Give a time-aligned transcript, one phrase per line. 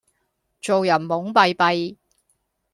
[0.63, 1.97] 做人懵閉閉